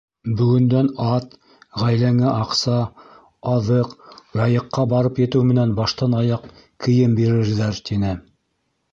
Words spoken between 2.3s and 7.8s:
аҡса, аҙыҡ, Яйыҡҡа барып етеү менән баштан-аяҡ кейем бирерҙәр,—